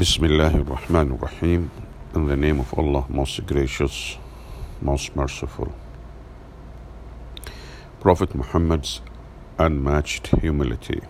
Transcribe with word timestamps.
Bismillah 0.00 0.54
ar-Rahman 0.54 1.12
ar-Rahim. 1.12 1.70
In 2.14 2.26
the 2.26 2.34
name 2.34 2.58
of 2.58 2.72
Allah, 2.72 3.04
most 3.10 3.44
gracious, 3.44 4.16
most 4.80 5.14
merciful. 5.14 5.74
Prophet 8.00 8.34
Muhammad's 8.34 9.02
Unmatched 9.58 10.28
Humility 10.28 11.02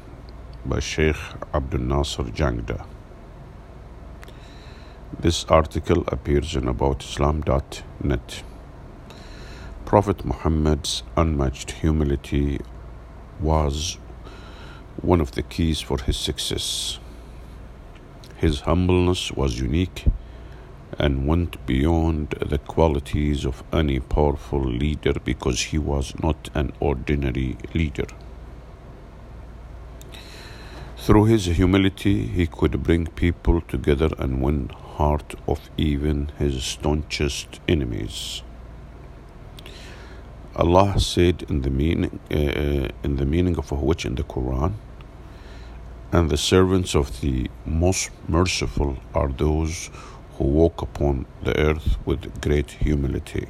by 0.67 0.81
Sheikh 0.81 1.21
Abdul 1.55 1.83
Nasser 1.83 2.25
Jangda. 2.25 2.85
This 5.21 5.45
article 5.45 6.03
appears 6.09 6.57
in 6.57 6.65
aboutislam.net. 6.65 8.43
Prophet 9.85 10.25
Muhammad's 10.25 11.05
unmatched 11.17 11.71
humility 11.71 12.59
was 13.39 13.99
one 15.01 15.21
of 15.21 15.31
the 15.31 15.45
keys 15.45 15.81
for 15.81 16.03
his 16.03 16.17
success. 16.17 16.99
His 18.41 18.61
humbleness 18.61 19.33
was 19.33 19.61
unique 19.61 20.07
and 20.99 21.27
went 21.27 21.65
beyond 21.67 22.31
the 22.41 22.57
qualities 22.57 23.45
of 23.45 23.63
any 23.71 24.01
powerful 24.01 24.63
leader 24.63 25.13
because 25.23 25.61
he 25.61 25.79
was 25.79 26.15
not 26.23 26.49
an 26.55 26.73
ordinary 26.81 27.59
leader. 27.75 28.07
Through 30.97 31.25
his 31.27 31.45
humility, 31.45 32.27
he 32.29 32.47
could 32.47 32.83
bring 32.83 33.09
people 33.09 33.61
together 33.61 34.09
and 34.19 34.43
win 34.43 34.71
heart 34.71 35.35
of 35.47 35.69
even 35.77 36.31
his 36.39 36.65
staunchest 36.65 37.61
enemies. 37.69 38.43
Allah 40.57 40.99
said 40.99 41.45
in 41.51 41.61
the 41.61 41.71
meaning 41.71 42.21
uh, 42.31 42.89
in 43.03 43.17
the 43.17 43.27
meaning 43.27 43.59
of 43.59 43.71
which 43.71 44.07
in 44.07 44.15
the 44.15 44.25
Quran, 44.25 44.73
and 46.13 46.29
the 46.29 46.37
servants 46.37 46.95
of 46.95 47.21
the 47.21 47.49
most 47.65 48.11
merciful 48.29 48.97
are 49.15 49.29
those 49.29 49.91
who 50.33 50.45
walk 50.45 50.83
upon 50.83 51.27
the 51.43 51.57
earth 51.59 51.97
with 52.05 52.41
great 52.41 52.71
humility. 52.71 53.47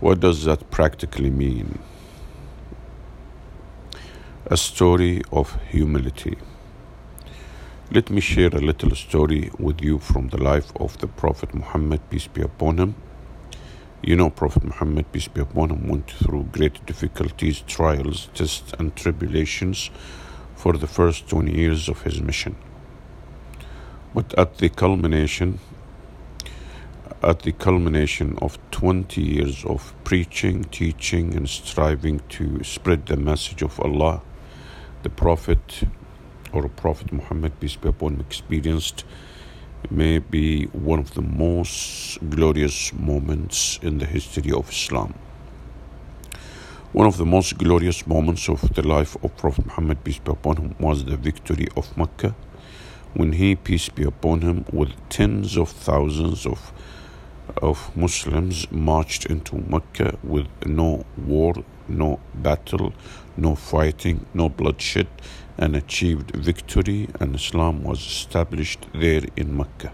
What 0.00 0.20
does 0.20 0.44
that 0.44 0.70
practically 0.70 1.30
mean? 1.30 1.78
A 4.46 4.56
story 4.56 5.22
of 5.32 5.58
humility. 5.70 6.36
Let 7.90 8.10
me 8.10 8.20
share 8.20 8.50
a 8.50 8.60
little 8.60 8.94
story 8.94 9.50
with 9.58 9.80
you 9.80 9.98
from 9.98 10.28
the 10.28 10.42
life 10.42 10.70
of 10.76 10.98
the 10.98 11.06
Prophet 11.06 11.54
Muhammad, 11.54 12.00
peace 12.10 12.26
be 12.26 12.42
upon 12.42 12.78
him. 12.78 12.94
You 14.06 14.14
know, 14.14 14.30
Prophet 14.30 14.62
Muhammad, 14.62 15.10
peace 15.10 15.26
be 15.26 15.40
upon 15.40 15.70
him, 15.70 15.88
went 15.88 16.08
through 16.08 16.44
great 16.52 16.86
difficulties, 16.86 17.64
trials, 17.66 18.28
tests, 18.34 18.72
and 18.78 18.94
tribulations 18.94 19.90
for 20.54 20.74
the 20.74 20.86
first 20.86 21.28
20 21.28 21.52
years 21.52 21.88
of 21.88 22.02
his 22.02 22.22
mission. 22.22 22.54
But 24.14 24.32
at 24.38 24.58
the 24.58 24.68
culmination, 24.68 25.58
at 27.20 27.40
the 27.40 27.50
culmination 27.50 28.38
of 28.40 28.60
20 28.70 29.20
years 29.20 29.64
of 29.64 29.92
preaching, 30.04 30.62
teaching, 30.62 31.34
and 31.34 31.48
striving 31.48 32.20
to 32.28 32.62
spread 32.62 33.06
the 33.06 33.16
message 33.16 33.60
of 33.60 33.80
Allah, 33.80 34.22
the 35.02 35.10
Prophet 35.10 35.82
or 36.52 36.68
Prophet 36.68 37.12
Muhammad, 37.12 37.58
peace 37.58 37.74
be 37.74 37.88
upon 37.88 38.14
him, 38.14 38.20
experienced 38.20 39.04
may 39.90 40.18
be 40.18 40.64
one 40.66 40.98
of 40.98 41.14
the 41.14 41.22
most 41.22 42.18
glorious 42.30 42.92
moments 42.92 43.78
in 43.82 43.98
the 43.98 44.06
history 44.06 44.52
of 44.52 44.70
Islam. 44.70 45.14
One 46.92 47.06
of 47.06 47.16
the 47.16 47.26
most 47.26 47.58
glorious 47.58 48.06
moments 48.06 48.48
of 48.48 48.74
the 48.74 48.82
life 48.82 49.16
of 49.22 49.36
Prophet 49.36 49.66
Muhammad, 49.66 50.02
peace 50.02 50.18
be 50.18 50.30
upon 50.30 50.56
him, 50.56 50.74
was 50.78 51.04
the 51.04 51.16
victory 51.16 51.68
of 51.76 51.96
Mecca 51.96 52.34
when 53.16 53.32
he, 53.32 53.56
peace 53.56 53.88
be 53.88 54.04
upon 54.04 54.42
him, 54.42 54.64
with 54.70 54.90
tens 55.08 55.56
of 55.56 55.70
thousands 55.70 56.44
of, 56.44 56.72
of 57.62 57.96
Muslims 57.96 58.70
marched 58.70 59.24
into 59.26 59.56
Mecca 59.56 60.18
with 60.22 60.46
no 60.66 61.04
war, 61.16 61.54
no 61.88 62.20
battle, 62.34 62.92
no 63.36 63.54
fighting, 63.54 64.26
no 64.34 64.48
bloodshed, 64.50 65.06
and 65.58 65.74
achieved 65.74 66.30
victory, 66.34 67.08
and 67.20 67.34
Islam 67.34 67.82
was 67.82 68.00
established 68.00 68.86
there 68.92 69.22
in 69.36 69.56
Mecca. 69.56 69.92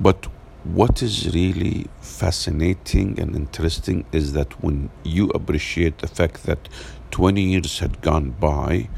But 0.00 0.26
what 0.64 1.02
is 1.02 1.34
really 1.34 1.86
fascinating 2.00 3.18
and 3.18 3.34
interesting 3.34 4.04
is 4.12 4.32
that 4.32 4.62
when 4.62 4.90
you 5.02 5.28
appreciate 5.30 5.98
the 5.98 6.06
fact 6.06 6.44
that 6.44 6.68
20 7.10 7.42
years 7.42 7.80
had 7.80 8.00
gone 8.00 8.30
by 8.30 8.88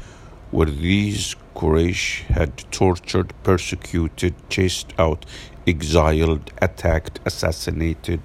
where 0.51 0.67
these 0.67 1.35
Quraysh 1.55 2.21
had 2.25 2.57
tortured, 2.71 3.33
persecuted, 3.43 4.35
chased 4.49 4.93
out, 4.99 5.25
exiled, 5.65 6.51
attacked, 6.61 7.19
assassinated 7.25 8.21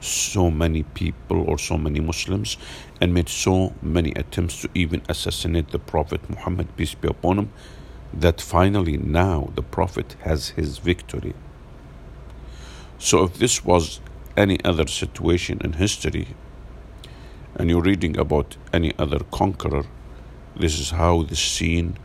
so 0.00 0.50
many 0.50 0.82
people 0.82 1.42
or 1.48 1.58
so 1.58 1.78
many 1.78 2.00
Muslims 2.00 2.56
and 3.02 3.12
made 3.12 3.28
so 3.28 3.72
many 3.82 4.12
attempts 4.12 4.60
to 4.60 4.68
even 4.74 5.02
assassinate 5.08 5.72
the 5.72 5.78
Prophet 5.80 6.20
Muhammad, 6.30 6.68
peace 6.76 6.94
be 6.94 7.08
upon 7.08 7.36
him, 7.36 7.52
that 8.14 8.40
finally 8.40 8.96
now 8.96 9.50
the 9.56 9.62
Prophet 9.62 10.14
has 10.20 10.50
his 10.50 10.78
victory. 10.78 11.34
So 12.98 13.24
if 13.24 13.38
this 13.40 13.64
was 13.64 14.00
any 14.36 14.64
other 14.64 14.86
situation 14.86 15.58
in 15.64 15.72
history, 15.72 16.28
and 17.56 17.68
you're 17.68 17.82
reading 17.82 18.16
about 18.16 18.56
any 18.72 18.92
other 19.00 19.18
conqueror, 19.32 19.82
this 20.54 20.78
is 20.78 20.90
how 20.90 21.24
the 21.24 21.34
scene 21.34 21.98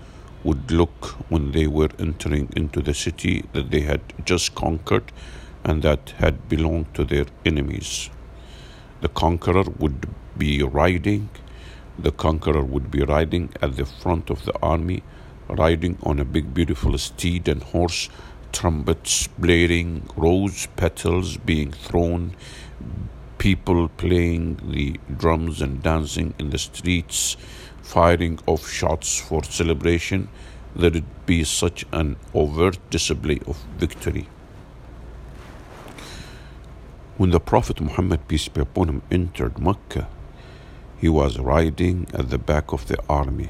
would 0.44 0.72
look 0.72 1.06
when 1.30 1.52
they 1.52 1.68
were 1.68 1.90
entering 2.00 2.50
into 2.56 2.82
the 2.82 2.96
city 2.96 3.46
that 3.54 3.70
they 3.70 3.82
had 3.82 4.02
just 4.26 4.56
conquered 4.56 5.12
and 5.64 5.84
that 5.84 6.16
had 6.18 6.50
belonged 6.50 6.92
to 6.96 7.04
their 7.04 7.28
enemies. 7.46 8.10
The 9.02 9.10
conqueror 9.10 9.66
would 9.78 10.08
be 10.38 10.64
riding, 10.64 11.30
the 11.98 12.12
conqueror 12.12 12.64
would 12.64 12.92
be 12.92 13.04
riding 13.04 13.50
at 13.62 13.76
the 13.76 13.86
front 13.86 14.30
of 14.30 14.46
the 14.46 14.58
army, 14.62 15.04
riding 15.50 15.98
on 16.04 16.20
a 16.20 16.26
big, 16.26 16.54
beautiful 16.54 16.98
steed 16.98 17.48
and 17.48 17.64
horse, 17.64 18.10
trumpets 18.52 19.28
blaring, 19.28 20.08
rose 20.16 20.68
petals 20.76 21.38
being 21.38 21.72
thrown, 21.72 22.36
people 23.38 23.88
playing 23.90 24.60
the 24.72 25.00
drums 25.18 25.62
and 25.62 25.82
dancing 25.82 26.34
in 26.40 26.50
the 26.50 26.58
streets, 26.58 27.38
firing 27.82 28.40
of 28.48 28.68
shots 28.68 29.20
for 29.20 29.44
celebration. 29.44 30.28
There 30.76 30.92
would 30.92 31.26
be 31.26 31.44
such 31.44 31.86
an 31.92 32.18
overt 32.34 32.78
display 32.90 33.40
of 33.48 33.58
victory. 33.78 34.28
When 37.18 37.32
the 37.32 37.40
Prophet 37.40 37.82
Muhammad, 37.82 38.28
peace 38.28 38.48
be 38.48 38.62
upon 38.62 38.90
him, 38.90 39.02
entered 39.10 39.58
Mecca, 39.58 40.08
he 41.00 41.08
was 41.08 41.38
riding 41.38 42.08
at 42.14 42.30
the 42.30 42.38
back 42.38 42.74
of 42.74 42.88
the 42.88 42.98
army. 43.08 43.50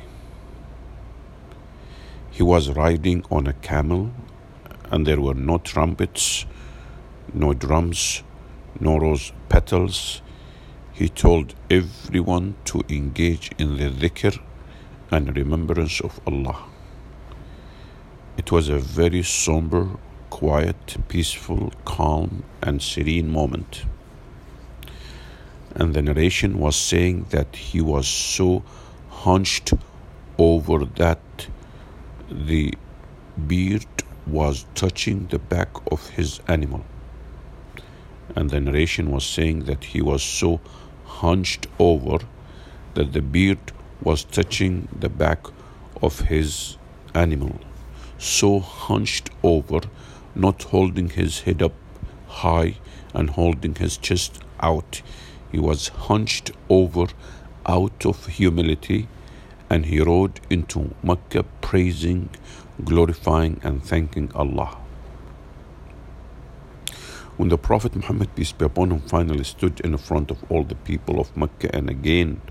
He 2.30 2.44
was 2.44 2.69
riding 2.72 3.24
on 3.31 3.47
a 3.47 3.53
camel, 3.53 4.12
and 4.91 5.08
there 5.08 5.22
were 5.22 5.34
no 5.34 5.58
trumpets, 5.58 6.46
no 7.34 7.53
drums, 7.53 8.22
no 8.80 8.97
rose 8.97 9.31
petals. 9.50 10.22
He 10.94 11.09
told 11.09 11.56
everyone 11.69 12.56
to 12.66 12.84
engage 12.90 13.52
in 13.58 13.78
the 13.78 13.90
dhikr 13.90 14.40
and 15.09 15.35
remembrance 15.35 16.02
of 16.02 16.19
Allah. 16.28 16.66
It 18.38 18.52
was 18.52 18.69
a 18.69 18.78
very 18.78 19.24
somber 19.24 19.90
quiet, 20.29 20.97
peaceful, 21.08 21.72
calm, 21.85 22.44
and 22.62 22.81
serene 22.81 23.31
moment. 23.31 23.85
And 25.79 25.93
the 25.93 26.01
narration 26.01 26.57
was 26.57 26.75
saying 26.75 27.27
that 27.29 27.55
he 27.55 27.81
was 27.81 28.07
so 28.07 28.63
hunched 29.09 29.73
over 30.39 30.85
that 30.85 31.47
the 32.31 32.73
beard 33.46 33.85
was 34.25 34.66
touching 34.73 35.28
the 35.28 35.37
back 35.37 35.69
of 35.91 36.09
his 36.09 36.40
animal. 36.47 36.84
And 38.35 38.49
the 38.49 38.59
narration 38.59 39.11
was 39.11 39.23
saying 39.23 39.66
that 39.66 39.84
he 39.84 40.02
was 40.02 40.23
so 40.23 40.59
hunched 41.05 41.67
over 41.78 42.25
that 42.96 43.13
the 43.13 43.22
beard 43.22 43.72
was 44.02 44.23
touching 44.23 44.87
the 44.99 45.09
back 45.09 45.46
of 46.02 46.22
his 46.22 46.78
animal. 47.13 47.59
So 48.17 48.59
hunched 48.59 49.29
over 49.43 49.81
not 50.34 50.63
holding 50.63 51.09
his 51.09 51.41
head 51.41 51.61
up 51.61 51.73
high 52.28 52.78
and 53.13 53.29
holding 53.29 53.75
his 53.75 53.97
chest 53.97 54.41
out. 54.59 55.03
He 55.52 55.59
was 55.59 55.90
hunched 55.90 56.52
over 56.70 57.08
out 57.66 58.05
of 58.05 58.26
humility 58.28 59.08
and 59.70 59.85
he 59.85 59.99
rode 59.99 60.40
into 60.49 60.96
Mecca 61.03 61.44
praising, 61.61 62.29
glorifying, 62.84 63.59
and 63.64 63.84
thanking 63.84 64.32
Allah. 64.34 64.78
When 67.35 67.49
the 67.49 67.58
Prophet 67.58 67.96
Muhammad, 67.96 68.34
peace 68.35 68.52
be 68.52 68.66
upon 68.66 68.91
him, 68.91 69.02
finally 69.02 69.44
stood 69.44 69.79
in 69.82 69.97
front 69.97 70.32
of 70.32 70.44
all 70.49 70.64
the 70.64 70.76
people 70.76 71.20
of 71.20 71.35
Mecca, 71.35 71.76
and 71.76 71.90
again, 71.90 72.41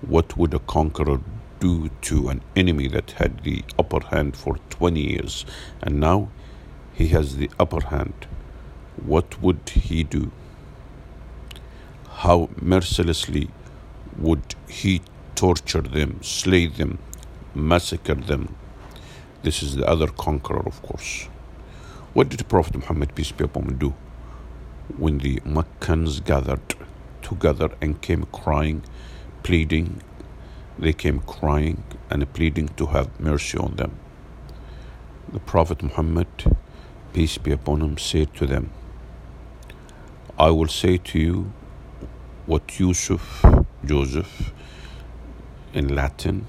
what 0.00 0.36
would 0.36 0.54
a 0.54 0.60
conqueror 0.60 1.20
do 1.60 1.90
to 2.02 2.28
an 2.28 2.40
enemy 2.54 2.88
that 2.88 3.12
had 3.12 3.42
the 3.42 3.64
upper 3.78 4.00
hand 4.06 4.36
for 4.36 4.58
20 4.70 5.00
years 5.00 5.46
and 5.82 5.98
now 5.98 6.28
he 6.94 7.08
has 7.08 7.36
the 7.36 7.50
upper 7.58 7.80
hand, 7.86 8.26
what 9.04 9.40
would 9.42 9.68
he 9.68 10.02
do? 10.02 10.30
How 12.20 12.48
mercilessly 12.62 13.50
would 14.16 14.54
he 14.66 15.02
torture 15.34 15.82
them, 15.82 16.22
slay 16.22 16.66
them, 16.66 16.98
massacre 17.54 18.14
them? 18.14 18.56
This 19.42 19.62
is 19.62 19.76
the 19.76 19.86
other 19.86 20.06
conqueror, 20.06 20.66
of 20.66 20.80
course. 20.80 21.28
What 22.14 22.30
did 22.30 22.48
Prophet 22.48 22.74
Muhammad, 22.74 23.14
peace 23.14 23.32
be 23.32 23.44
upon 23.44 23.64
him, 23.64 23.76
do 23.76 23.94
when 24.96 25.18
the 25.18 25.42
Meccans 25.44 26.20
gathered 26.20 26.74
together 27.20 27.68
and 27.82 28.00
came 28.00 28.24
crying, 28.32 28.82
pleading? 29.42 30.00
They 30.78 30.94
came 30.94 31.20
crying 31.20 31.84
and 32.08 32.32
pleading 32.32 32.68
to 32.78 32.86
have 32.86 33.20
mercy 33.20 33.58
on 33.58 33.76
them. 33.76 33.94
The 35.30 35.40
Prophet 35.40 35.82
Muhammad, 35.82 36.28
peace 37.12 37.36
be 37.36 37.52
upon 37.52 37.82
him, 37.82 37.98
said 37.98 38.34
to 38.36 38.46
them, 38.46 38.70
I 40.38 40.48
will 40.48 40.68
say 40.68 40.96
to 40.96 41.18
you 41.18 41.52
what 42.46 42.78
Yusuf, 42.78 43.44
Joseph, 43.84 44.52
in 45.74 45.94
Latin, 45.94 46.46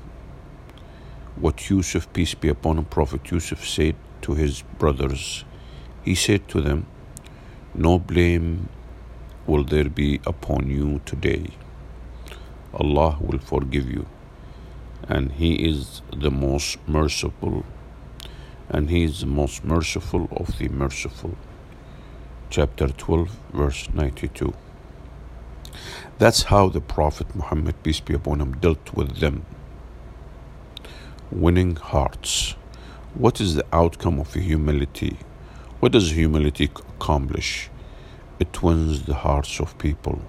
what 1.36 1.70
Yusuf, 1.70 2.12
peace 2.14 2.34
be 2.36 2.50
upon 2.50 2.78
him, 2.78 2.86
Prophet 2.86 3.30
Yusuf 3.32 3.68
said 3.68 3.96
to 4.22 4.34
his 4.36 4.62
brothers. 4.78 5.44
He 6.04 6.16
said 6.16 6.48
to 6.50 6.62
them, 6.62 6.86
No 7.74 8.00
blame 8.00 8.70
will 9.48 9.64
there 9.64 9.90
be 9.90 10.22
upon 10.26 10.70
you 10.70 11.02
today. 11.06 11.48
Allah 12.74 13.18
will 13.20 13.40
forgive 13.40 13.90
you, 13.90 14.06
and 15.08 15.32
He 15.32 15.68
is 15.68 16.02
the 16.16 16.30
most 16.30 16.78
merciful, 16.88 17.66
and 18.70 18.90
He 18.90 19.04
is 19.04 19.22
the 19.22 19.26
most 19.26 19.64
merciful 19.64 20.28
of 20.32 20.58
the 20.60 20.70
merciful. 20.70 21.36
Chapter 22.50 22.90
12, 22.90 23.30
verse 23.54 23.90
92. 23.94 24.54
That's 26.18 26.44
how 26.44 26.70
the 26.70 26.82
Prophet 26.82 27.36
Muhammad, 27.36 27.82
peace 27.84 28.00
be 28.00 28.14
upon 28.14 28.42
him, 28.42 28.54
dealt 28.54 28.94
with 28.94 29.18
them. 29.20 29.46
Winning 31.32 31.76
hearts. 31.76 32.56
What 33.14 33.42
is 33.42 33.56
the 33.56 33.66
outcome 33.72 34.20
of 34.20 34.34
humility? 34.34 35.18
What 35.80 35.92
does 35.92 36.12
humility 36.12 36.66
accomplish? 36.66 37.70
It 38.40 38.62
wins 38.64 39.04
the 39.04 39.16
hearts 39.16 39.60
of 39.60 39.78
people. 39.78 40.22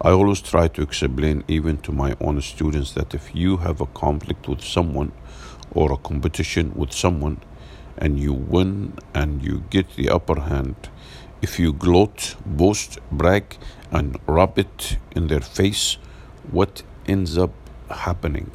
I 0.00 0.10
always 0.10 0.42
try 0.42 0.68
to 0.68 0.82
explain, 0.82 1.42
even 1.48 1.78
to 1.78 1.92
my 1.92 2.14
own 2.20 2.40
students, 2.42 2.92
that 2.92 3.14
if 3.14 3.34
you 3.34 3.58
have 3.58 3.80
a 3.80 3.86
conflict 3.86 4.46
with 4.46 4.62
someone 4.62 5.12
or 5.72 5.92
a 5.92 5.96
competition 5.96 6.72
with 6.74 6.92
someone 6.92 7.40
and 7.96 8.20
you 8.20 8.34
win 8.34 8.92
and 9.14 9.42
you 9.42 9.64
get 9.70 9.96
the 9.96 10.10
upper 10.10 10.40
hand, 10.40 10.90
if 11.46 11.60
you 11.60 11.72
gloat, 11.72 12.34
boast, 12.44 12.98
brag, 13.12 13.56
and 13.92 14.18
rub 14.26 14.58
it 14.58 14.96
in 15.14 15.28
their 15.28 15.46
face, 15.58 15.96
what 16.50 16.82
ends 17.06 17.38
up 17.38 17.52
happening? 17.88 18.50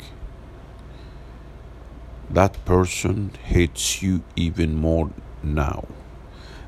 That 2.29 2.53
person 2.65 3.31
hates 3.45 4.01
you 4.01 4.23
even 4.35 4.75
more 4.75 5.09
now. 5.41 5.87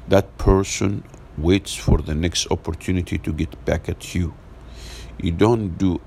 That 0.07 0.37
person 0.37 1.03
waits 1.37 1.75
for 1.75 1.97
the 1.97 2.15
next 2.15 2.49
opportunity 2.49 3.17
to 3.17 3.33
get 3.33 3.53
back 3.65 3.89
at 3.89 4.15
you. 4.15 4.33
You 5.21 5.31
don't 5.31 5.77
do 5.77 5.99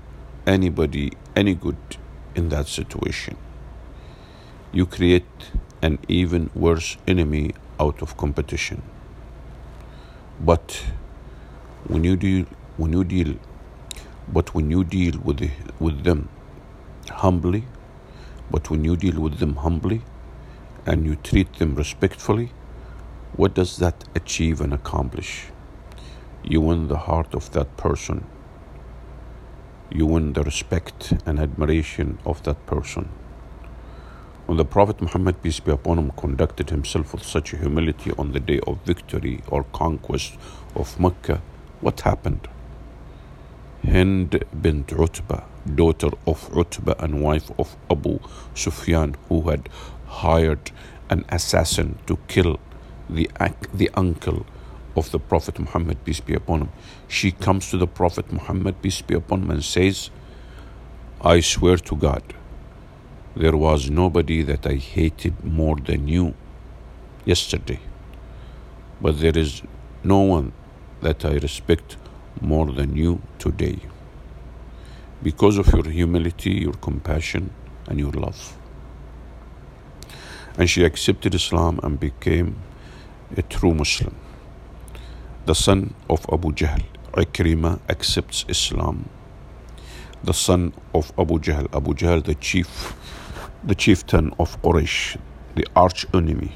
anybody 0.47 1.13
any 1.35 1.53
good 1.53 1.97
in 2.33 2.49
that 2.49 2.67
situation. 2.67 3.37
You 4.71 4.87
create 4.87 5.51
an 5.83 5.99
even 6.07 6.49
worse 6.55 6.97
enemy 7.07 7.53
out 7.79 8.01
of 8.01 8.17
competition. 8.17 8.81
But 10.39 10.83
when 11.87 12.03
you 12.03 12.15
deal 12.15 12.45
when 12.77 12.93
you 12.93 13.03
deal 13.03 13.35
but 14.27 14.53
when 14.53 14.69
you 14.71 14.83
deal 14.83 15.19
with 15.23 15.37
the, 15.39 15.49
with 15.79 16.03
them 16.03 16.29
humbly 17.09 17.65
but 18.51 18.69
when 18.69 18.83
you 18.85 18.95
deal 18.97 19.19
with 19.21 19.39
them 19.39 19.55
humbly 19.55 20.01
and 20.85 21.05
you 21.05 21.15
treat 21.15 21.53
them 21.59 21.75
respectfully 21.75 22.51
what 23.35 23.53
does 23.53 23.77
that 23.77 24.03
achieve 24.15 24.61
and 24.61 24.73
accomplish? 24.73 25.47
You 26.43 26.61
win 26.61 26.87
the 26.87 26.97
heart 26.97 27.35
of 27.35 27.51
that 27.53 27.77
person. 27.77 28.25
You 29.91 30.07
win 30.07 30.33
the 30.33 30.43
respect 30.43 31.13
and 31.25 31.39
admiration 31.39 32.19
of 32.25 32.43
that 32.43 32.65
person 32.65 33.09
when 34.47 34.55
the 34.55 34.63
Prophet 34.63 35.01
Muhammad, 35.01 35.43
peace 35.43 35.59
be 35.59 35.71
upon 35.73 35.97
him, 35.99 36.11
conducted 36.11 36.69
himself 36.69 37.13
with 37.13 37.23
such 37.23 37.49
humility 37.49 38.13
on 38.17 38.31
the 38.31 38.39
day 38.39 38.61
of 38.65 38.79
victory 38.85 39.41
or 39.49 39.65
conquest 39.73 40.37
of 40.73 40.97
Mecca, 40.97 41.41
what 41.81 41.99
happened? 41.99 42.47
Hind 43.83 44.41
bint 44.61 44.93
Utbah, 44.93 45.43
daughter 45.75 46.11
of 46.25 46.49
Utbah 46.55 46.95
and 46.99 47.21
wife 47.21 47.51
of 47.59 47.75
Abu 47.91 48.19
Sufyan, 48.55 49.17
who 49.27 49.49
had 49.49 49.67
hired 50.05 50.71
an 51.09 51.25
assassin 51.27 51.99
to 52.07 52.17
kill 52.29 52.57
the, 53.09 53.29
the 53.73 53.91
uncle 53.95 54.45
of 54.95 55.11
the 55.11 55.19
Prophet 55.19 55.59
Muhammad, 55.59 56.05
peace 56.05 56.21
be 56.21 56.33
upon 56.33 56.61
him. 56.61 56.69
She 57.09 57.31
comes 57.31 57.69
to 57.71 57.77
the 57.77 57.87
Prophet 57.87 58.31
Muhammad, 58.31 58.81
peace 58.81 59.01
be 59.01 59.13
upon 59.13 59.41
him, 59.43 59.51
and 59.51 59.63
says, 59.63 60.09
I 61.19 61.41
swear 61.41 61.75
to 61.75 61.95
God, 61.97 62.23
there 63.37 63.55
was 63.55 63.89
nobody 63.89 64.41
that 64.41 64.65
I 64.65 64.75
hated 64.75 65.43
more 65.43 65.75
than 65.75 66.07
you 66.07 66.33
yesterday, 67.23 67.79
but 68.99 69.19
there 69.19 69.37
is 69.37 69.61
no 70.03 70.19
one 70.21 70.53
that 71.01 71.23
I 71.23 71.33
respect 71.33 71.97
more 72.41 72.65
than 72.71 72.95
you 72.95 73.21
today 73.37 73.79
because 75.21 75.57
of 75.59 75.67
your 75.67 75.87
humility, 75.89 76.51
your 76.51 76.73
compassion, 76.73 77.51
and 77.87 77.99
your 77.99 78.11
love. 78.11 78.57
And 80.57 80.67
she 80.67 80.83
accepted 80.83 81.35
Islam 81.35 81.79
and 81.83 81.99
became 81.99 82.57
a 83.35 83.43
true 83.43 83.73
Muslim. 83.75 84.15
The 85.45 85.53
son 85.53 85.93
of 86.09 86.25
Abu 86.31 86.53
Jahl, 86.53 86.83
Ikrimah, 87.13 87.79
accepts 87.87 88.45
Islam. 88.47 89.09
The 90.23 90.33
son 90.33 90.73
of 90.95 91.11
Abu 91.19 91.39
Jahl, 91.39 91.67
Abu 91.75 91.93
Jahl, 91.93 92.23
the 92.23 92.35
chief 92.35 92.95
the 93.67 93.75
chieftain 93.75 94.33
of 94.39 94.61
Quraysh, 94.61 95.17
the 95.55 95.67
arch 95.75 96.05
enemy. 96.13 96.55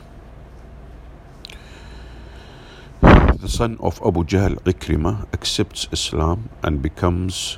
The 3.02 3.50
son 3.50 3.76
of 3.82 4.02
Abu 4.06 4.24
Jahl, 4.24 4.56
Ikrimah, 4.64 5.26
accepts 5.34 5.90
Islam 5.92 6.50
and 6.64 6.82
becomes 6.82 7.58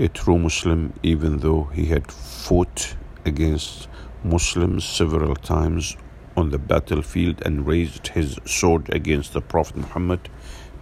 a 0.00 0.08
true 0.08 0.38
Muslim 0.38 0.92
even 1.04 1.38
though 1.38 1.64
he 1.72 1.84
had 1.84 2.10
fought 2.10 2.96
against 3.24 3.86
Muslims 4.24 4.84
several 4.84 5.36
times 5.36 5.96
on 6.36 6.50
the 6.50 6.58
battlefield 6.58 7.40
and 7.46 7.68
raised 7.68 8.08
his 8.08 8.40
sword 8.44 8.92
against 8.92 9.34
the 9.34 9.40
Prophet 9.40 9.76
Muhammad, 9.76 10.28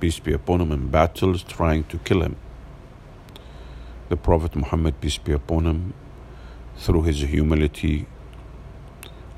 peace 0.00 0.18
be 0.18 0.32
upon 0.32 0.62
him, 0.62 0.72
in 0.72 0.88
battles 0.88 1.42
trying 1.42 1.84
to 1.84 1.98
kill 1.98 2.22
him. 2.22 2.36
The 4.08 4.16
Prophet 4.16 4.56
Muhammad, 4.56 4.98
peace 4.98 5.18
be 5.18 5.32
upon 5.32 5.66
him, 5.66 5.92
through 6.78 7.02
his 7.02 7.20
humility, 7.20 8.06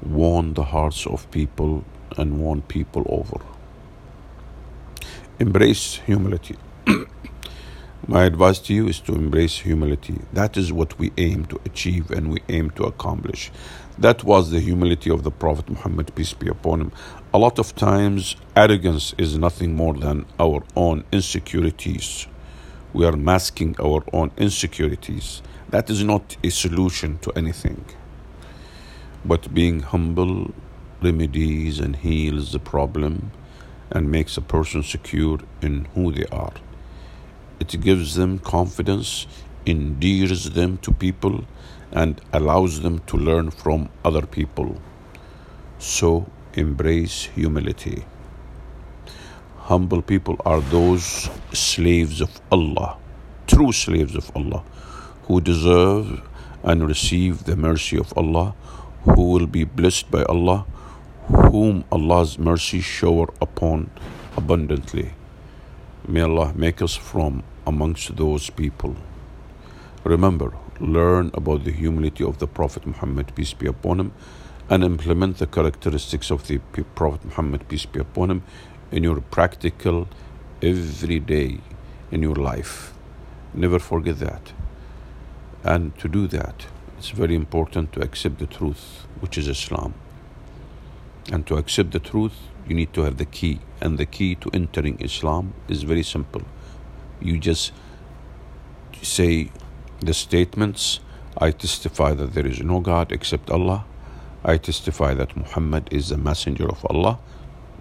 won 0.02 0.54
the 0.54 0.64
hearts 0.64 1.06
of 1.06 1.30
people 1.30 1.84
and 2.16 2.38
won 2.40 2.62
people 2.62 3.04
over. 3.08 3.40
Embrace 5.38 5.96
humility. 6.06 6.56
My 8.06 8.24
advice 8.24 8.58
to 8.60 8.74
you 8.74 8.88
is 8.88 9.00
to 9.00 9.14
embrace 9.14 9.58
humility. 9.58 10.20
That 10.32 10.56
is 10.56 10.72
what 10.72 10.98
we 10.98 11.12
aim 11.16 11.46
to 11.46 11.60
achieve 11.64 12.10
and 12.10 12.30
we 12.30 12.40
aim 12.48 12.70
to 12.72 12.84
accomplish. 12.84 13.50
That 13.98 14.24
was 14.24 14.50
the 14.50 14.60
humility 14.60 15.10
of 15.10 15.22
the 15.22 15.30
Prophet 15.30 15.68
Muhammad, 15.68 16.14
peace 16.14 16.32
be 16.34 16.48
upon 16.48 16.80
him. 16.80 16.92
A 17.32 17.38
lot 17.38 17.58
of 17.58 17.74
times, 17.74 18.36
arrogance 18.56 19.14
is 19.18 19.38
nothing 19.38 19.76
more 19.76 19.94
than 19.94 20.26
our 20.38 20.62
own 20.76 21.04
insecurities. 21.12 22.26
We 22.92 23.06
are 23.06 23.16
masking 23.16 23.76
our 23.80 24.02
own 24.12 24.30
insecurities. 24.36 25.42
That 25.70 25.88
is 25.88 26.02
not 26.02 26.36
a 26.42 26.50
solution 26.50 27.18
to 27.18 27.30
anything. 27.36 27.84
But 29.24 29.54
being 29.54 29.78
humble 29.80 30.52
remedies 31.00 31.78
and 31.78 31.94
heals 31.94 32.50
the 32.50 32.58
problem 32.58 33.30
and 33.88 34.10
makes 34.10 34.36
a 34.36 34.40
person 34.40 34.82
secure 34.82 35.38
in 35.62 35.84
who 35.94 36.10
they 36.10 36.24
are. 36.32 36.54
It 37.60 37.80
gives 37.80 38.16
them 38.16 38.40
confidence, 38.40 39.28
endears 39.64 40.50
them 40.50 40.78
to 40.78 40.90
people, 40.90 41.44
and 41.92 42.20
allows 42.32 42.80
them 42.80 42.98
to 43.06 43.16
learn 43.16 43.52
from 43.52 43.90
other 44.04 44.26
people. 44.26 44.80
So 45.78 46.28
embrace 46.54 47.26
humility. 47.36 48.04
Humble 49.70 50.02
people 50.02 50.36
are 50.44 50.60
those 50.62 51.30
slaves 51.52 52.20
of 52.20 52.40
Allah, 52.50 52.96
true 53.46 53.70
slaves 53.70 54.16
of 54.16 54.32
Allah 54.34 54.64
who 55.24 55.40
deserve 55.40 56.22
and 56.62 56.86
receive 56.86 57.44
the 57.44 57.56
mercy 57.56 57.98
of 57.98 58.12
Allah, 58.16 58.54
who 59.04 59.30
will 59.30 59.46
be 59.46 59.64
blessed 59.64 60.10
by 60.10 60.22
Allah, 60.24 60.66
whom 61.26 61.84
Allah's 61.90 62.38
mercy 62.38 62.80
shower 62.80 63.28
upon 63.40 63.90
abundantly. 64.36 65.12
May 66.06 66.22
Allah 66.22 66.52
make 66.54 66.82
us 66.82 66.94
from 66.94 67.42
amongst 67.66 68.16
those 68.16 68.50
people. 68.50 68.96
Remember, 70.04 70.54
learn 70.80 71.30
about 71.34 71.64
the 71.64 71.72
humility 71.72 72.24
of 72.24 72.38
the 72.38 72.46
Prophet 72.46 72.86
Muhammad, 72.86 73.34
peace 73.34 73.52
be 73.52 73.66
upon 73.66 74.00
him, 74.00 74.12
and 74.68 74.82
implement 74.82 75.38
the 75.38 75.46
characteristics 75.46 76.30
of 76.30 76.46
the 76.46 76.58
Prophet 76.94 77.24
Muhammad, 77.24 77.68
peace 77.68 77.86
be 77.86 78.00
upon 78.00 78.30
him, 78.30 78.42
in 78.90 79.04
your 79.04 79.20
practical, 79.20 80.08
everyday, 80.62 81.58
in 82.10 82.22
your 82.22 82.34
life. 82.34 82.92
Never 83.54 83.78
forget 83.78 84.18
that. 84.20 84.52
And 85.64 85.96
to 85.98 86.08
do 86.08 86.26
that, 86.28 86.66
it's 86.98 87.10
very 87.10 87.34
important 87.34 87.92
to 87.94 88.00
accept 88.00 88.38
the 88.38 88.46
truth, 88.46 89.06
which 89.20 89.36
is 89.36 89.48
Islam. 89.48 89.94
And 91.32 91.46
to 91.46 91.56
accept 91.56 91.92
the 91.92 91.98
truth, 91.98 92.34
you 92.66 92.74
need 92.74 92.92
to 92.94 93.02
have 93.02 93.18
the 93.18 93.24
key. 93.24 93.60
And 93.80 93.98
the 93.98 94.06
key 94.06 94.34
to 94.36 94.50
entering 94.52 95.00
Islam 95.00 95.54
is 95.68 95.82
very 95.82 96.02
simple. 96.02 96.42
You 97.20 97.38
just 97.38 97.72
say 99.02 99.50
the 100.00 100.14
statements 100.14 101.00
I 101.38 101.52
testify 101.52 102.14
that 102.14 102.34
there 102.34 102.46
is 102.46 102.60
no 102.60 102.80
God 102.80 103.12
except 103.12 103.50
Allah. 103.50 103.84
I 104.44 104.56
testify 104.56 105.14
that 105.14 105.36
Muhammad 105.36 105.88
is 105.92 106.08
the 106.08 106.16
messenger 106.16 106.68
of 106.68 106.84
Allah. 106.90 107.18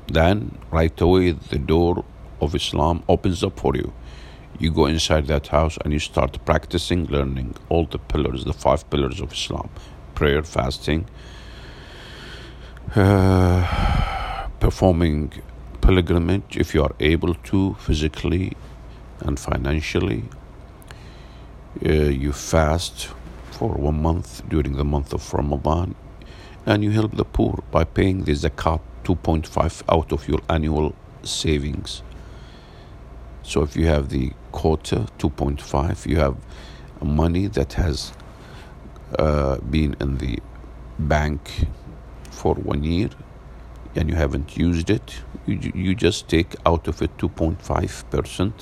Then, 0.07 0.57
right 0.71 0.99
away, 1.01 1.31
the 1.31 1.57
door 1.57 2.05
of 2.41 2.55
Islam 2.55 3.03
opens 3.07 3.43
up 3.43 3.59
for 3.59 3.75
you. 3.75 3.93
You 4.59 4.71
go 4.71 4.85
inside 4.87 5.27
that 5.27 5.47
house 5.47 5.77
and 5.83 5.93
you 5.93 5.99
start 5.99 6.43
practicing, 6.45 7.05
learning 7.05 7.55
all 7.69 7.85
the 7.85 7.97
pillars, 7.97 8.43
the 8.43 8.53
five 8.53 8.89
pillars 8.89 9.21
of 9.21 9.31
Islam 9.31 9.69
prayer, 10.15 10.43
fasting, 10.43 11.05
uh, 12.93 14.47
performing 14.59 15.31
pilgrimage 15.79 16.57
if 16.57 16.75
you 16.75 16.83
are 16.83 16.93
able 16.99 17.33
to, 17.35 17.75
physically 17.79 18.51
and 19.21 19.39
financially. 19.39 20.23
Uh, 21.85 22.11
you 22.23 22.33
fast 22.33 23.07
for 23.51 23.69
one 23.69 24.01
month 24.01 24.41
during 24.49 24.75
the 24.75 24.83
month 24.83 25.13
of 25.13 25.33
Ramadan 25.33 25.95
and 26.65 26.83
you 26.83 26.91
help 26.91 27.15
the 27.15 27.23
poor 27.23 27.63
by 27.71 27.85
paying 27.85 28.25
the 28.25 28.33
zakat 28.33 28.81
2.5 29.05 29.83
out 29.87 30.11
of 30.11 30.27
your 30.27 30.39
annual 30.49 30.93
savings. 31.23 32.03
So 33.49 33.63
if 33.63 33.75
you 33.75 33.87
have 33.87 34.09
the 34.09 34.31
quarter 34.51 35.07
2.5, 35.17 36.05
you 36.05 36.17
have 36.17 36.37
money 37.01 37.47
that 37.47 37.73
has 37.73 38.13
uh, 39.17 39.57
been 39.57 39.95
in 39.99 40.19
the 40.19 40.37
bank 40.99 41.65
for 42.29 42.53
one 42.53 42.83
year 42.83 43.09
and 43.95 44.07
you 44.07 44.15
haven't 44.15 44.55
used 44.55 44.91
it, 44.91 45.21
you, 45.47 45.71
you 45.73 45.95
just 45.95 46.27
take 46.27 46.55
out 46.63 46.87
of 46.87 47.01
it 47.01 47.17
2.5% 47.17 48.53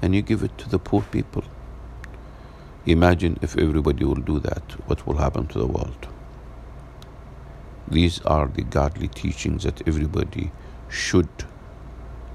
and 0.00 0.14
you 0.14 0.22
give 0.22 0.42
it 0.42 0.56
to 0.56 0.70
the 0.70 0.78
poor 0.78 1.02
people. 1.02 1.44
Imagine 2.86 3.38
if 3.42 3.58
everybody 3.58 4.06
will 4.06 4.14
do 4.14 4.38
that, 4.38 4.62
what 4.88 5.06
will 5.06 5.18
happen 5.18 5.48
to 5.48 5.58
the 5.58 5.66
world? 5.66 6.08
These 7.86 8.22
are 8.22 8.46
the 8.46 8.62
godly 8.62 9.08
teachings 9.08 9.64
that 9.64 9.86
everybody 9.86 10.50
should 10.88 11.28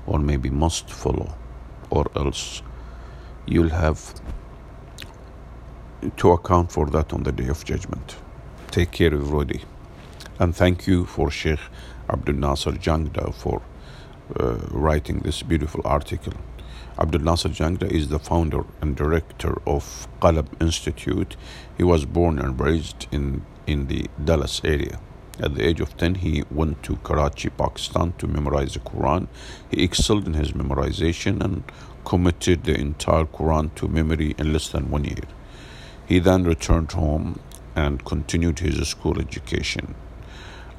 or 0.05 0.19
maybe 0.19 0.51
must 0.51 0.91
follow, 0.91 1.35
or 1.95 2.05
else 2.15 2.61
you'll 3.45 3.69
have 3.69 4.13
to 6.17 6.31
account 6.31 6.71
for 6.71 6.85
that 6.87 7.13
on 7.13 7.23
the 7.23 7.31
day 7.31 7.47
of 7.47 7.63
judgment. 7.63 8.15
Take 8.71 8.91
care, 8.91 9.13
everybody. 9.13 9.61
And 10.39 10.55
thank 10.55 10.87
you 10.87 11.05
for 11.05 11.31
Sheikh 11.31 11.59
Abdul 12.09 12.35
Nasser 12.35 12.71
Jangda 12.71 13.33
for 13.33 13.61
uh, 14.39 14.55
writing 14.69 15.19
this 15.19 15.41
beautiful 15.41 15.81
article. 15.85 16.33
Abdul 16.99 17.21
Nasser 17.21 17.49
Jangda 17.49 17.89
is 17.89 18.09
the 18.09 18.19
founder 18.19 18.65
and 18.81 18.95
director 18.95 19.61
of 19.65 20.07
Qalam 20.21 20.47
Institute. 20.61 21.35
He 21.77 21.83
was 21.83 22.05
born 22.05 22.39
and 22.39 22.59
raised 22.59 23.07
in, 23.11 23.45
in 23.67 23.87
the 23.87 24.07
Dallas 24.23 24.61
area. 24.63 24.99
At 25.39 25.55
the 25.55 25.67
age 25.67 25.81
of 25.81 25.97
10, 25.97 26.15
he 26.15 26.43
went 26.49 26.81
to 26.83 26.95
Karachi, 26.97 27.49
Pakistan 27.49 28.13
to 28.19 28.27
memorize 28.27 28.73
the 28.73 28.79
Quran. 28.79 29.27
He 29.69 29.83
excelled 29.83 30.27
in 30.27 30.33
his 30.33 30.53
memorization 30.53 31.43
and 31.43 31.63
committed 32.05 32.63
the 32.63 32.79
entire 32.79 33.25
Quran 33.25 33.75
to 33.75 33.87
memory 33.87 34.33
in 34.37 34.53
less 34.53 34.69
than 34.69 34.89
one 34.89 35.03
year. 35.03 35.25
He 36.05 36.19
then 36.19 36.43
returned 36.45 36.91
home 36.93 37.39
and 37.75 38.05
continued 38.05 38.59
his 38.59 38.87
school 38.87 39.19
education. 39.19 39.95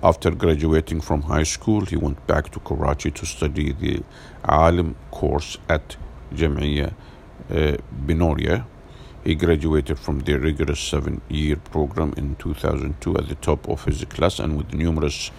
After 0.03 0.31
graduating 0.31 1.01
from 1.01 1.23
high 1.23 1.43
school, 1.43 1.85
he 1.85 1.97
went 1.97 2.27
back 2.27 2.51
to 2.53 2.61
Karachi 2.61 3.11
to 3.11 3.27
study 3.27 3.73
the 3.73 4.03
Alim 4.45 4.95
course 5.11 5.59
at 5.69 5.97
Jamia 6.33 6.95
uh, 7.51 7.77
Binoria. 8.07 8.65
He 9.26 9.35
graduated 9.35 9.99
from 9.99 10.21
the 10.21 10.38
rigorous 10.38 10.78
seven 10.78 11.21
year 11.28 11.56
program 11.56 12.14
in 12.16 12.37
2002 12.37 13.16
at 13.16 13.28
the 13.28 13.35
top 13.35 13.68
of 13.68 13.83
his 13.85 14.04
class 14.04 14.38
and 14.38 14.56
with 14.56 14.73
numerous 14.73 15.33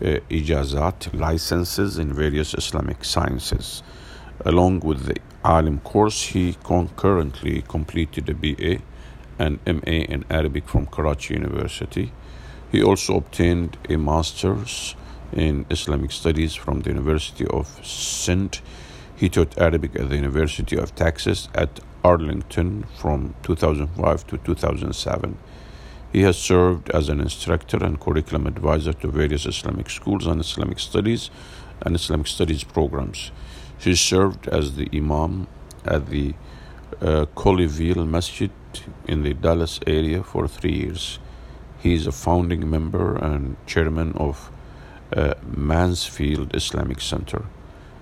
uh, 0.00 0.20
ijazat, 0.30 1.12
licenses 1.12 1.98
in 1.98 2.14
various 2.14 2.54
Islamic 2.54 3.04
sciences. 3.04 3.82
Along 4.46 4.80
with 4.80 5.04
the 5.04 5.16
Alim 5.44 5.80
course, 5.80 6.22
he 6.22 6.56
concurrently 6.64 7.60
completed 7.60 8.30
a 8.30 8.34
BA 8.34 8.78
and 9.38 9.58
MA 9.66 9.98
in 10.14 10.24
Arabic 10.30 10.66
from 10.66 10.86
Karachi 10.86 11.34
University. 11.34 12.12
He 12.72 12.82
also 12.82 13.18
obtained 13.18 13.76
a 13.90 13.98
master's 13.98 14.96
in 15.34 15.66
Islamic 15.68 16.10
studies 16.10 16.54
from 16.54 16.80
the 16.80 16.88
University 16.88 17.46
of 17.48 17.66
Sindh 17.84 18.62
he 19.16 19.30
taught 19.30 19.56
Arabic 19.58 19.98
at 19.98 20.10
the 20.10 20.16
University 20.16 20.76
of 20.76 20.94
Texas 20.94 21.48
at 21.54 21.80
Arlington 22.06 22.84
from 23.00 23.34
2005 23.42 24.26
to 24.28 24.38
2007. 24.38 25.38
He 26.12 26.22
has 26.22 26.38
served 26.38 26.88
as 26.90 27.08
an 27.08 27.20
instructor 27.20 27.78
and 27.84 28.00
curriculum 28.00 28.46
advisor 28.46 28.92
to 28.92 29.08
various 29.08 29.44
Islamic 29.44 29.90
schools 29.90 30.26
and 30.26 30.40
Islamic 30.40 30.78
studies 30.78 31.30
and 31.82 31.96
Islamic 31.96 32.28
studies 32.28 32.64
programs. 32.64 33.30
He 33.78 33.94
served 33.94 34.48
as 34.48 34.76
the 34.76 34.88
Imam 34.92 35.48
at 35.84 36.06
the 36.06 36.34
uh, 37.00 37.26
Colleyville 37.34 38.06
Masjid 38.06 38.50
in 39.06 39.22
the 39.22 39.34
Dallas 39.34 39.80
area 39.86 40.22
for 40.22 40.46
three 40.48 40.76
years. 40.84 41.18
He 41.82 41.94
is 41.94 42.06
a 42.06 42.12
founding 42.12 42.70
member 42.70 43.16
and 43.16 43.56
chairman 43.66 44.12
of 44.12 44.50
uh, 45.14 45.34
Mansfield 45.44 46.54
Islamic 46.54 47.00
Center. 47.00 47.42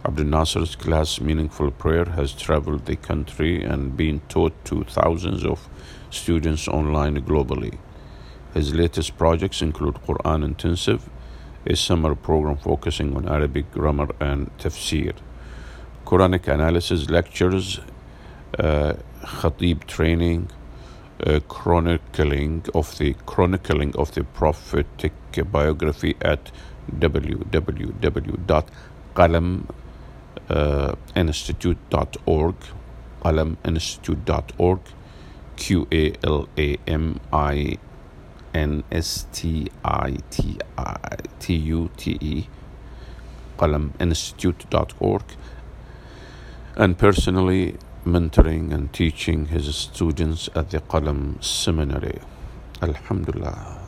Abdul 0.06 0.26
Nasser's 0.26 0.76
class 0.76 1.18
Meaningful 1.18 1.70
Prayer 1.70 2.04
has 2.04 2.34
traveled 2.34 2.84
the 2.84 2.94
country 2.94 3.64
and 3.64 3.96
been 3.96 4.20
taught 4.28 4.52
to 4.66 4.84
thousands 4.84 5.46
of 5.46 5.66
students 6.10 6.68
online 6.68 7.22
globally. 7.22 7.78
His 8.52 8.74
latest 8.74 9.16
projects 9.16 9.62
include 9.62 9.94
Quran 10.06 10.44
Intensive, 10.44 11.08
a 11.66 11.74
summer 11.74 12.14
program 12.14 12.58
focusing 12.58 13.16
on 13.16 13.26
Arabic 13.26 13.72
grammar 13.72 14.08
and 14.20 14.50
tafsir, 14.58 15.14
Quranic 16.04 16.48
analysis 16.48 17.08
lectures, 17.08 17.80
uh, 18.58 18.92
khatib 19.22 19.86
training, 19.86 20.50
uh, 21.26 21.40
chronicling 21.48 22.62
of 22.74 22.98
the 22.98 23.14
chronicling 23.24 23.96
of 23.96 24.12
the 24.12 24.22
prophetic 24.22 25.14
biography 25.50 26.14
at 26.20 26.52
www.qalam.com 26.94 29.66
Uh, 30.48 30.94
institute.org, 31.16 32.54
qalaminstitute.org, 33.22 34.80
Q 35.56 35.88
A 35.90 36.12
L 36.22 36.48
A 36.58 36.76
M 36.86 37.18
I 37.32 37.78
N 38.52 38.84
S 38.92 39.26
T 39.32 39.68
I 39.82 40.18
T 40.30 40.58
I 40.76 41.16
T 41.40 41.54
U 41.54 41.90
T 41.96 42.18
E, 42.20 42.46
qalaminstitute.org, 43.58 45.22
and 46.76 46.98
personally 46.98 47.76
mentoring 48.04 48.72
and 48.72 48.92
teaching 48.92 49.46
his 49.46 49.74
students 49.74 50.50
at 50.54 50.70
the 50.70 50.80
Qalam 50.80 51.42
Seminary. 51.42 52.20
Alhamdulillah. 52.82 53.83